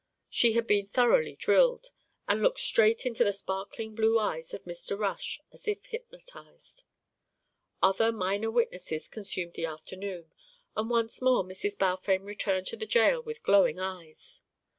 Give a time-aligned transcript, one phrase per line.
[0.31, 1.91] She had been thoroughly drilled,
[2.27, 4.97] and looked straight into the sparkling blue eyes of Mr.
[4.97, 6.81] Rush as if hypnotised.
[7.83, 10.33] Other minor witnesses consumed the afternoon,
[10.75, 11.77] and once more Mrs.
[11.77, 14.41] Balfame returned to the jail with glowing eyes.